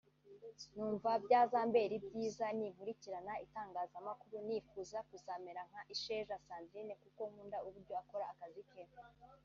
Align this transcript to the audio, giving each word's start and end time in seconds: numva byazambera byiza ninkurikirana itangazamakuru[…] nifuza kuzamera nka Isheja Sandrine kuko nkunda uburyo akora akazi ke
numva 0.75 1.11
byazambera 1.23 1.95
byiza 2.05 2.45
ninkurikirana 2.57 3.33
itangazamakuru[…] 3.45 4.35
nifuza 4.47 4.97
kuzamera 5.09 5.61
nka 5.69 5.81
Isheja 5.93 6.35
Sandrine 6.45 6.93
kuko 7.03 7.21
nkunda 7.29 7.57
uburyo 7.67 7.93
akora 8.01 8.25
akazi 8.33 8.61
ke 8.71 8.81